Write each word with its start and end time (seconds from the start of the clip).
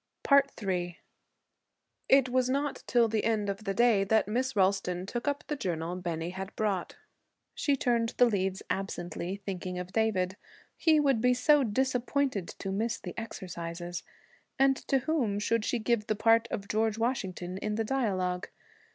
III 0.63 0.97
It 2.09 2.27
was 2.29 2.49
not 2.49 2.83
till 2.87 3.07
the 3.07 3.23
end 3.23 3.49
of 3.51 3.65
the 3.65 3.73
day 3.75 4.03
that 4.03 4.27
Miss 4.27 4.55
Ralston 4.55 5.05
took 5.05 5.27
up 5.27 5.43
the 5.45 5.55
journal 5.55 5.95
Bennie 5.95 6.31
had 6.31 6.55
brought. 6.55 6.95
She 7.53 7.75
turned 7.75 8.15
the 8.17 8.25
leaves 8.25 8.63
absently, 8.67 9.43
thinking 9.45 9.77
of 9.77 9.93
David. 9.93 10.37
He 10.75 10.99
would 10.99 11.21
be 11.21 11.35
so 11.35 11.63
disappointed 11.63 12.47
to 12.47 12.71
miss 12.71 12.97
the 12.99 13.13
exercises! 13.15 14.01
And 14.57 14.75
to 14.87 14.97
whom 15.01 15.37
should 15.37 15.63
she 15.63 15.77
give 15.77 16.07
the 16.07 16.15
part 16.15 16.47
of 16.49 16.67
George 16.67 16.97
Washington 16.97 17.59
in 17.59 17.75
the 17.75 17.83
dialogue? 17.85 18.49